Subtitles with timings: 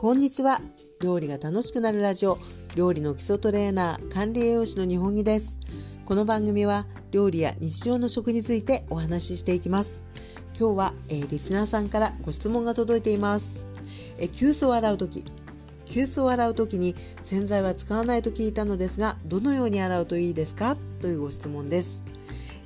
[0.00, 0.60] こんにちは。
[1.00, 2.38] 料理が楽しくなるラジオ。
[2.76, 5.58] 料理の基礎トレーナー管理栄養士の日本木です。
[6.04, 10.04] この番組は料理や日常の食についてお話ししていきます。
[10.56, 13.58] 今日は、えー、リスナーさんからご質問が届いています。
[14.18, 15.24] えー、急須を洗う時。
[15.84, 16.94] 急須を洗う時に
[17.24, 20.76] 洗剤は使わないと聞いたのですがどのように洗うといいですか？
[21.00, 22.04] というご質問です。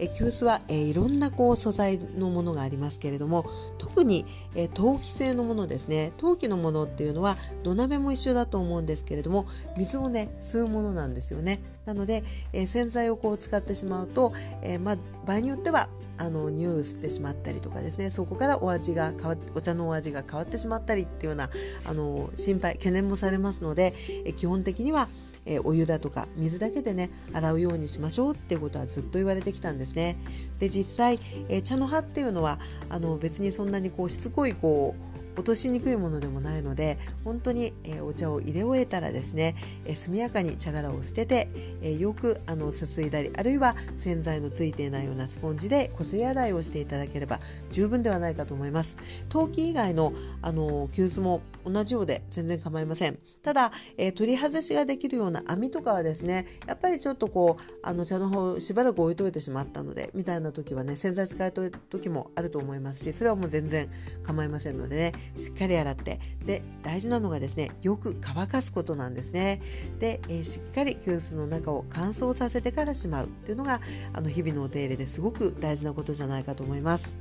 [0.02, 3.46] え急須は、えいろんなこう素材のものがありますけれども
[3.78, 6.12] 特に、え陶器製のものですね。
[6.16, 9.46] 陶器のものっていうのは土鍋も一緒だと思うんですけれども
[9.76, 11.60] 水をね吸うものなんですよね。
[11.86, 15.88] なので、え洗剤をこう使ってしまうと、えまあ、場合によっては
[16.18, 18.10] あの匂いを吸ってしまったりとかですね。
[18.10, 21.48] そこからお味が変わお茶のお味が変わってしまったりっていうような
[21.84, 25.08] あの心配懸念もされますのでえ基本的には
[25.46, 30.16] えー、お湯だとか水だけでね洗うようにしましょうっていうことはずっと言われてきたんですね。
[30.58, 31.18] で実際、
[31.48, 41.48] えー、茶の葉っていうのはあの別にそんなにこうしつこいこう落としにくいものでもないので本当に、え、お茶を入れ終えたらですね、え、速やかに茶殻を捨てて、
[41.82, 48.96] え、よくあのすすいだりあるいは洗剤のついていないようなスポンジでこすり洗いをしていただければ十分ではないかと思います。
[49.28, 53.18] 陶器以外のあの急須も同じようで全然構いません。
[53.42, 63.88] ただ、え、取り外しができるような網とかはですねやっぱりちょっとこうあの茶の方しばらく置いといてしまったのでみたいな時はね洗剤使えた時もあると思いますしそれはもう全然
[64.22, 69.60] 構いませんのでねしっかり洗ってで大事なのがですねよく乾かすことなんですね。
[69.98, 73.80] で、えー、しっかり急須の中を乾燥させてからしまうっていうのが
[74.12, 77.18] あの日々のお手入れですごく大事なことじゃないかと思います。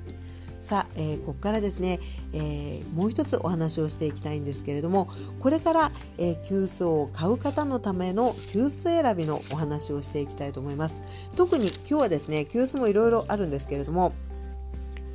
[0.61, 1.99] さあ、えー、ここからですね、
[2.33, 11.01] えー、もう一つお話をしていきたいんですけれどもこれから、えー、急須を買う方のための急須選びのお話をしていきたいと思います。
[11.35, 14.13] 特に今日はですね急須もいろいろあるんですけれども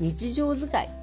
[0.00, 0.95] 日常使い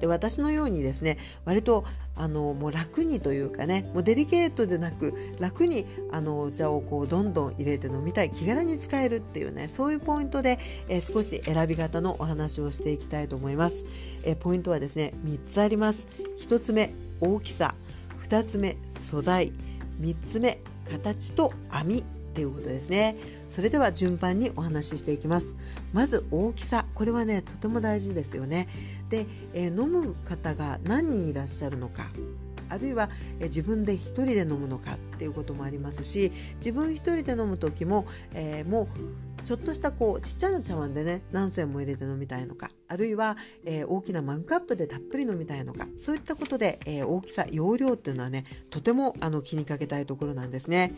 [0.00, 10.58] で私のようにですね割とあのもう楽にというかねもうデリケートでなく楽にあのお茶をこうどんどん入れて飲みたい気軽に使えるっていうねそういうポイントで、
[10.88, 13.84] えー、少し選び方のお話をしていきたいと思います、
[14.24, 16.08] えー、ポイントはですね3つあります。
[16.40, 17.74] 1つ目大きさ。
[18.28, 19.52] 2つ目素材。
[20.00, 22.04] 3つ目形と網。
[22.38, 23.16] っていうことですね。
[23.50, 25.56] それでは順番にお話ししていきます。
[25.92, 26.84] まず大きさ。
[26.94, 28.68] これはねとても大事ですよね、
[29.16, 32.10] えー、飲む方が何人いらっしゃるのか。
[32.70, 33.08] あるいは、
[33.40, 38.88] え自分で1人で飲むのかっていうこともありますし自分1人で飲む時も、えー、もう
[39.48, 50.92] ちょっとしたこうちっちゃな茶碗でね何銭も入れて飲みたいのかあるいは、えー、大きなマグカップでたっぷり飲みたいのかそういったことで、えー、大きさ容量っていうのはねとてもあの気にかけたいところなんですね。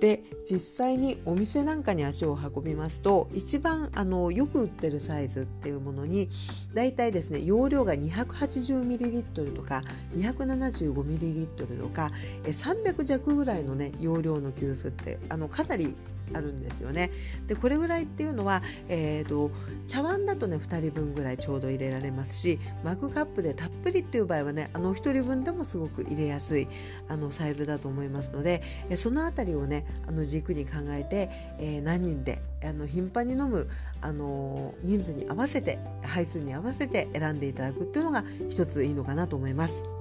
[0.00, 6.28] で実際にお店なんかに足を運びますと一番あのよく売ってるサイズっていうものに
[6.74, 9.82] だいたいですね容量が 280ml とか
[10.14, 12.10] 275ml とか
[12.44, 15.96] 300弱ぐらいのね容量の急須ってあのかなり
[16.34, 17.10] あるんですよね。
[17.46, 19.50] でこれぐらいっていうのは、えーと、
[19.86, 26.68] 茶碗だとね2人分ぐらいちょうど入れられますしマグカップでたっぷりっていう場合はねあの1人分でもすごく入れやすい
[27.08, 28.62] あのサイズだと思いますので
[28.96, 33.68] その辺りをねあの軸に考えて、えー、何人であの頻繁に飲む
[34.00, 39.97] あの人数に合わせて配数に合わせて選んでいただくっていうのが一ついいのかなと思います。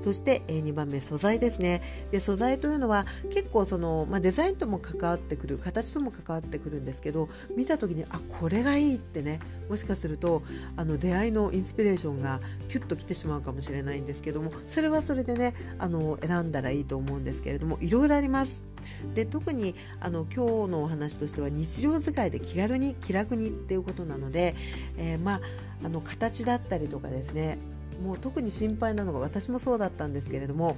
[0.00, 10.42] そして、え、2番目素材ですねで素材というのは結構その、まあ、デザインとも関わってくる形とも関わってくるんですけど見た時にあこれがいいってねもしかすると
[10.76, 18.64] あの出会いのインスピレーションがキュッときてしまうかもしれないんですけどもそれはそれでねあの選んだらいいと思うんですけれどもいろいろあります。
[19.14, 24.54] で特にあの今日のお話としては日常使いで気軽に気楽にっていうことなので、
[24.96, 25.40] えー、まあ
[25.84, 27.58] あの形だったりとかですね
[28.02, 30.76] もう特に心配なのが私もそうだったんですけれども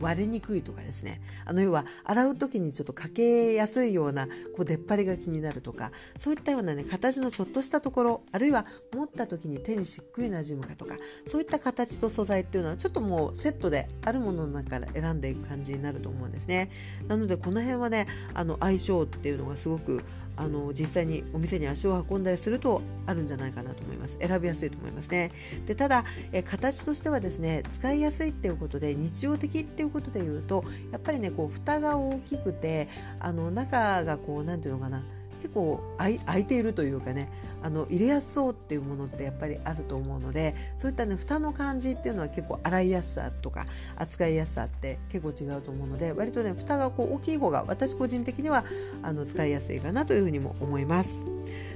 [0.00, 1.20] 割れにくいとかですね。
[1.44, 16.70] あの要は洗う時にちょっとかけやすいようなこう出っ張りが気になるとかそういったようなね形のちょっとしたところあるいは持った時に手にしっくりなじむかとかそういった形と素材っていうのはちょっともうセットであるものの中から選んでいく感じになると思うんですね。
[17.06, 20.02] なのでこの辺はねあの相性っていうのがすごく
[20.36, 24.18] あの実際にお店に足を運んだりするとあるんじゃないかなと思います。
[24.20, 25.32] 選びやすいと思いますね。
[25.66, 32.88] でただえ形としてはですね使いやすいっていうことで日常的っていうことで言うとやっぱりねこう蓋が大きくて
[33.20, 35.04] あの中がこう何て言うのかな
[35.44, 37.30] 結構空いているというかね
[37.62, 48.64] あの入れやすそうっていうものってやっぱりあると思うのでそういったね蓋の感じっていうのは結構洗いやすさとか扱いやすさって結構違うと思うので割とね蓋がこう大きい方が私個人的には
[49.02, 51.22] あの使いやすいかなというふうにも思います。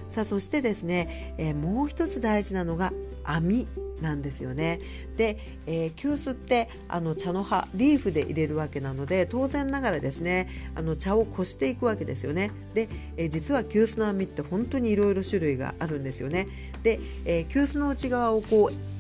[0.09, 3.69] さあそしてですね、えー、もう一つ大事なのが網
[4.01, 4.81] なんですよね。
[5.17, 12.51] で、えー、急須ってあの茶の葉リーフで入れるわけなので当然ながらですねあの茶をこしていくわけですよね。
[12.75, 16.49] で、えー、実は急須の網って本当にいろいろ種類があるんですよね。
[16.83, 18.98] で、えー、急須の内側をこう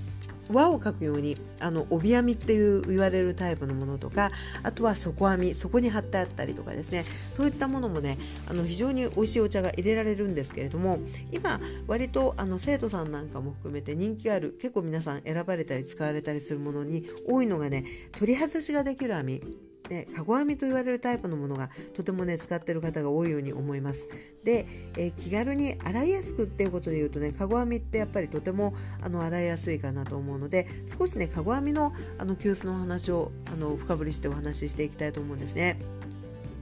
[0.50, 4.30] 輪を描くようにあの帯編みっていう言われるタイプのものとか
[4.62, 7.04] あとは底編みそこに貼ってあったりとかですね。
[7.34, 8.18] そういったものもね
[8.48, 10.98] あの非常に美味しいお茶が入れられるんですけれども
[11.32, 17.84] 今割とあの生徒さんなんかも含めて人気ある結構皆さん選ばれたり使われたりするものに多いのがね
[18.16, 19.67] 取り外しができる編み。
[19.88, 24.08] でかご編みと言われるタイプのものがとてもね使ってる方が多いように思います。
[24.44, 35.97] で、えー、気軽に洗いやすくっていうことで言うとねかご編みってやっぱりとてもあの洗いやすいかなと思うので少しねかご編みのあの急須の話をあの深掘りしてお話ししていきたいと思うんですね。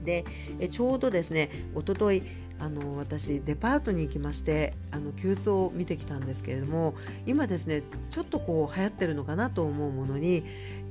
[0.07, 0.23] で
[0.59, 2.23] えちょうどですねおととい
[2.59, 6.95] あの私デパートに行きましてあの急須を見てきたんですけれども
[7.27, 10.43] 今ですねちょっとこう流行ってるのかなと思うものに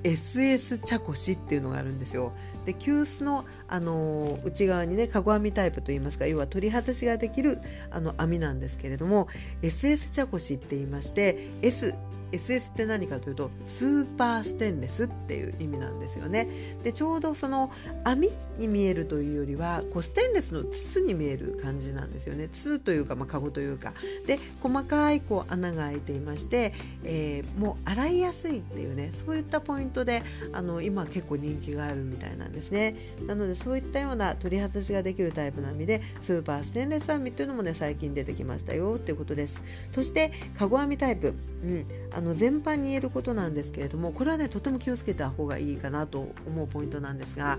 [0.02, 2.32] SS 茶こしっていうのがあるんですよ。
[2.64, 7.58] で急須の、あの内側にねかご編みタイプといいますか要は取り外しができる
[7.90, 9.28] あの編みなんですけれども
[9.62, 11.94] SS 茶こしって言いまして S
[12.32, 16.46] SS って何かというとスーパーステンレスっていう意味なんですよね。
[16.82, 17.70] でちょうどその
[18.05, 22.49] 網に見えるというよりはこうステンレスの筒に見える感じなんですよね。
[22.49, 23.93] 筒というか、まあ、カゴというか
[24.26, 26.73] で細かいこう穴が開いていまして、
[27.05, 32.96] えー、もう洗いやすいっていうねそういったポイントであの今結構人気があるみたいなんですね。
[33.26, 39.64] なのでそういったような取り外しができるタイプの網でスーパーステンレス網っていうのもね最近出てきましたよっていうことです。
[39.94, 41.34] そしてカゴ網タイプ、
[41.66, 47.58] うん、あの全般に言えることなんですけれどもこれはねとても気をつけた方がいいかなと思うポイントなんですが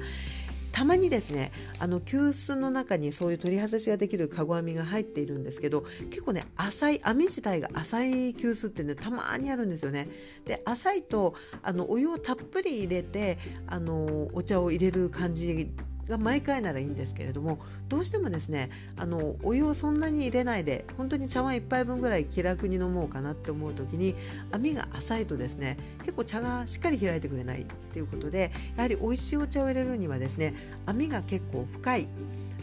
[0.72, 5.82] たまにですねあの急須の中にそういう取り外しができるかご編みが入っているんですけど
[6.12, 10.08] 結構ね浅い網自体が浅い急須ってねたまにあるんですよね。
[10.46, 11.34] で浅いと
[11.64, 15.72] あのお湯をたっぷり入れてあのお茶を入れる感じ
[16.10, 17.60] が毎回ならいいんですけれども
[17.90, 24.16] どうしてもですねあのお湯をそんなに入れないで本当に茶碗1杯分ぐらい気楽に飲もうかなって思う時に
[24.52, 30.54] 網が浅いとですね結構茶がしっかり開いてくれないっていうことでやはり美味しいお茶を入れるにはですね
[30.86, 32.08] 網が結構深い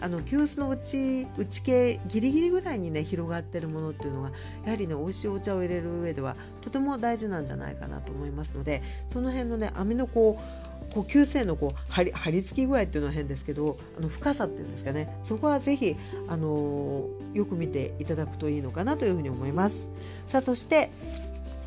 [0.00, 4.30] あの急須の内内系ギリギリぐらいにね広がってるものっていうのが
[4.64, 8.82] やはりね美味しいお茶を入れる上ではとても大事なんじゃないかなと思いますので
[9.12, 15.96] その辺のね網のこう呼吸性のこう張り張り付き具合っていうのは変ですけどあの深さっていうんですかねそこはぜひ、
[16.28, 19.90] あの、よく見ていただくといいのかなというふうに思います。
[20.26, 20.90] さあそして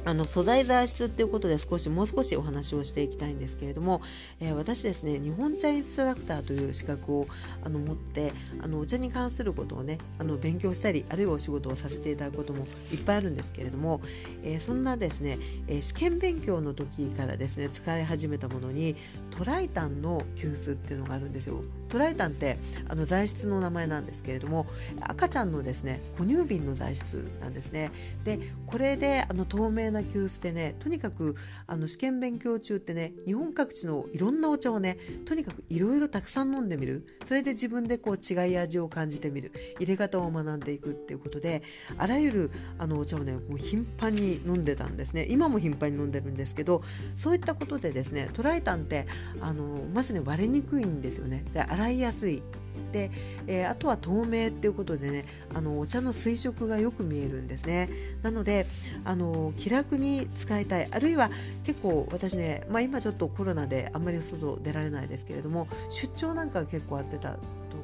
[0.05, 4.01] あの素材材質っていうことで少しもう少しお話をしていきたいんですけれども、
[4.39, 7.27] えー、私ですね日本茶インストラクターという資格を
[7.63, 14.01] あの持ってあのお茶に関することをねあの勉強したりあるいはお仕事をさせていただくこともいっぱいあるんですけれども、
[14.43, 18.95] えー、そんなですね、えー、試験勉強の時からですね使い始めたものに
[19.37, 21.61] トライタンの急須っていうのがあるんですよ。
[21.89, 22.57] トライタンって
[22.87, 24.67] あの材質の名前なんですけれども
[25.01, 27.91] 赤ちゃんのですね哺乳瓶の材質なんですね。
[28.23, 31.35] でこれであの透明なな急須でねとにかく
[31.65, 37.05] あの試験勉強中ってね日本各地のいろんなお茶をねとにかくいろいろたくさん飲んでみる。
[37.25, 39.51] それで自分でこう違い味を感じてみる。
[39.79, 41.63] 入れ方を学んでいくっていうことで
[41.97, 45.25] あらゆるあのお茶をねもう頻繁に飲んでたんですね。
[45.29, 46.81] 今も頻繁に飲んでるんですけど
[47.17, 49.07] そういったことでですねトライタンって
[49.41, 49.63] あの
[49.93, 51.43] まずね割れにくいんですよね。
[51.53, 52.43] で洗いやすい。
[52.91, 53.11] で、
[53.47, 57.89] えー、あとは透明っていうことでねあのお茶の水色がよく見えるんですね。
[58.21, 58.65] なので
[59.03, 60.87] あの気楽に使いたい。
[60.89, 61.29] あるいは
[61.63, 67.37] 結構私ね、まあ、今ちょっとコロナであんまり外出られないですけれども出張なんか結構あってた。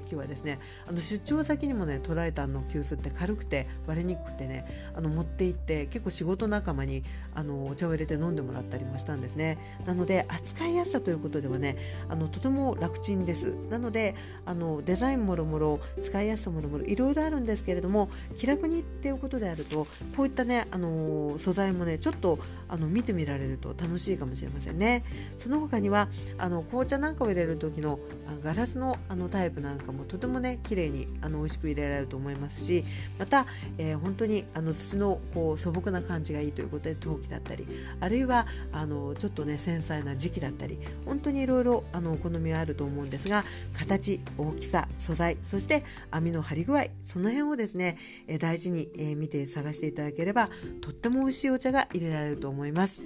[0.03, 9.57] 時はですねあの出張先にもねトライタンの急須って軽くて割れにくくてねあの持って行って結構仕事仲間にあのお茶を入れて飲んでもらったりもしたんですね。
[9.85, 11.77] なので扱いやすさということではね
[12.09, 13.55] あのとても楽ちんです。
[13.69, 25.03] なのであのデザインもろもろ使いやすさもろもろいろいろあるんですけれども気楽にっていうことであるとこういったねあの素材もねちょっとあの見てみられると楽しいかもしれませんね。
[25.37, 26.07] その他には
[26.37, 27.99] あの紅茶なんかを入れる時の
[28.43, 32.83] ガラスのあのタイプなんかもとてもね綺麗にあの美味しく入れられると思いますし
[33.19, 33.45] また、
[33.77, 37.67] えー、本当にあの土のこう素朴な感じがいいということで陶器だったり
[37.99, 43.43] あるいはあのちょっとね繊細な時期だったり本当にいろいろあのお好みはあると思うんですが
[43.77, 47.97] 形大きさ素材そして網の張り具合その辺をですね、
[48.27, 50.49] えー、大事に、えー、見て探していただければ
[50.81, 53.03] とっても美味しいお茶が入れられると思います、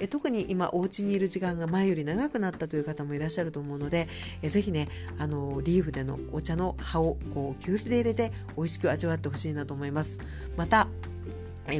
[0.00, 4.08] えー、特に今お家にいる時間が前より長くなったという方もいらっしゃると思うので、
[4.42, 10.20] えー、ぜひねあのリーフでのお茶の葉をこう急須で入れて美味しく味わってほしいなと思います。
[10.56, 10.88] また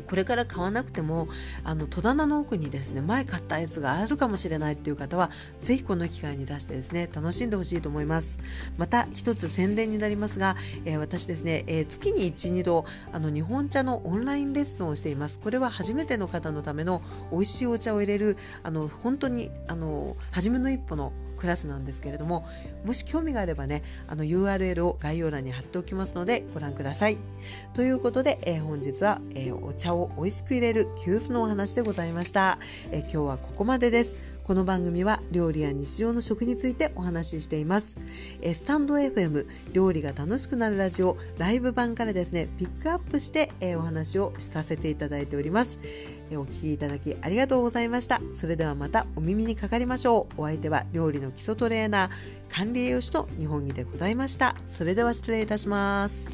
[0.07, 1.27] これから買わなくても
[1.65, 5.31] あの戸棚の奥にですね前買ったやつがあるかもしれないっていう方は
[5.61, 8.39] ぜひこの機会に出してですね楽しんでほしいと思います。
[8.79, 15.41] また一つ宣伝になりますが、えー、私ですね、えー、月に12度あの日本茶のオンラインレッスンをしています。
[15.41, 22.47] これは初めての方のための美味しいお茶を入れるあの本当にあの初めの一歩のクラスなんですけれども
[22.85, 27.19] もし興味があればねあの URL を概要欄に貼っておきますのでご覧ください。
[27.75, 32.59] ということで、えー、本日は、えー、お茶を美味しく入れる急須のお話でございました、
[32.91, 34.30] えー、今日はここまでです。
[34.51, 38.01] この番組は料理や日常の食についてお話ししています。
[38.43, 45.79] えスタンド FM 料理が楽しくなるラジオライブ版からですね、ピックアップして、えお話をさせていただいております。
[46.33, 48.21] えお聞きいただきありがとうございました。
[48.33, 50.43] それではまたお耳にかかりましょう。
[50.43, 52.11] お相手は料理の基礎トレーナー、
[52.49, 54.57] 管理栄養士と日本木でございました。
[54.69, 56.29] それでは失礼いたします。